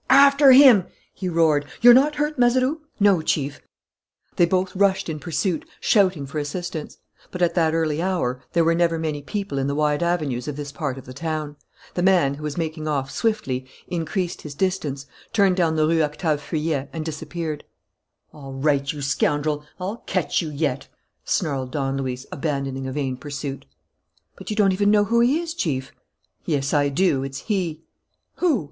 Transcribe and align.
"After 0.09 0.51
him!" 0.51 0.87
he 1.13 1.29
roared. 1.29 1.63
"You're 1.81 1.93
not 1.93 2.15
hurt, 2.15 2.39
Mazeroux?" 2.39 2.81
"No, 2.99 3.21
Chief." 3.21 3.61
They 4.35 4.47
both 4.47 4.75
rushed 4.75 5.09
in 5.09 5.19
pursuit, 5.19 5.63
shouting 5.79 6.25
for 6.25 6.39
assistance. 6.39 6.97
But, 7.29 7.43
at 7.43 7.53
that 7.53 7.75
early 7.75 8.01
hour, 8.01 8.41
there 8.53 8.65
are 8.67 8.73
never 8.73 8.97
many 8.97 9.21
people 9.21 9.59
in 9.59 9.67
the 9.67 9.75
wide 9.75 10.01
avenues 10.01 10.47
of 10.47 10.55
this 10.55 10.71
part 10.71 10.97
of 10.97 11.05
the 11.05 11.13
town. 11.13 11.55
The 11.93 12.01
man, 12.01 12.33
who 12.33 12.41
was 12.41 12.57
making 12.57 12.87
off 12.87 13.11
swiftly, 13.11 13.67
increased 13.89 14.41
his 14.41 14.55
distance, 14.55 15.05
turned 15.33 15.55
down 15.57 15.75
the 15.75 15.85
Rue 15.85 16.01
Octave 16.01 16.41
Feuillet, 16.41 16.89
and 16.91 17.05
disappeared. 17.05 17.63
"All 18.33 18.53
right, 18.53 18.91
you 18.91 19.03
scoundrel, 19.03 19.65
I'll 19.79 19.97
catch 20.07 20.41
you 20.41 20.49
yet!" 20.49 20.87
snarled 21.25 21.69
Don 21.69 21.97
Luis, 21.97 22.25
abandoning 22.31 22.87
a 22.87 22.91
vain 22.91 23.17
pursuit. 23.17 23.67
"But 24.35 24.49
you 24.49 24.55
don't 24.55 24.73
even 24.73 24.89
know 24.89 25.03
who 25.03 25.19
he 25.19 25.39
is, 25.39 25.53
Chief." 25.53 25.91
"Yes, 26.43 26.73
I 26.73 26.89
do: 26.89 27.21
it's 27.21 27.41
he." 27.41 27.83
"Who?" 28.37 28.59